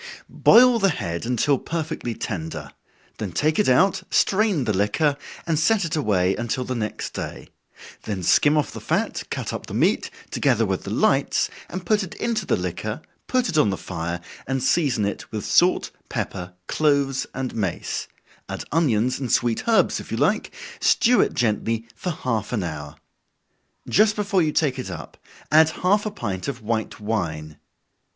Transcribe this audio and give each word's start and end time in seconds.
_Boil 0.27 0.79
the 0.79 0.89
head 0.89 1.27
until 1.27 1.59
perfectly 1.59 2.15
tender 2.15 2.71
then 3.19 3.31
take 3.31 3.59
it 3.59 3.69
out, 3.69 4.01
strain 4.09 4.63
the 4.63 4.73
liquor, 4.73 5.15
and 5.45 5.59
set 5.59 5.85
it 5.85 5.95
away 5.95 6.35
until 6.37 6.63
the 6.65 6.73
next 6.73 7.13
day 7.13 7.49
then 8.05 8.23
skim 8.23 8.57
off 8.57 8.71
the 8.71 8.81
fat, 8.81 9.21
cut 9.29 9.53
up 9.53 9.67
the 9.67 9.75
meat, 9.75 10.09
together 10.31 10.65
with 10.65 10.85
the 10.85 10.89
lights, 10.89 11.51
and 11.69 11.85
put 11.85 12.01
it 12.01 12.15
into 12.15 12.47
the 12.47 12.55
liquor, 12.55 12.99
put 13.27 13.47
it 13.47 13.59
on 13.59 13.69
the 13.69 13.77
fire, 13.77 14.21
and 14.47 14.63
season 14.63 15.05
it 15.05 15.31
with 15.31 15.45
salt, 15.45 15.91
pepper, 16.09 16.55
cloves, 16.65 17.27
and 17.35 17.53
mace 17.53 18.07
add 18.49 18.63
onions 18.71 19.19
and 19.19 19.31
sweet 19.31 19.67
herbs, 19.67 19.99
if 19.99 20.09
you 20.11 20.17
like 20.17 20.51
stew 20.79 21.21
it 21.21 21.35
gently 21.35 21.87
for 21.95 22.09
half 22.09 22.51
an 22.51 22.63
hour. 22.63 22.95
Just 23.87 24.15
before 24.15 24.41
you 24.41 24.51
take 24.51 24.79
it 24.79 24.89
up, 24.89 25.15
add 25.51 25.69
half 25.69 26.07
a 26.07 26.09
pint 26.11 26.47
of 26.47 26.63
white 26.63 26.99
wine. 26.99 27.59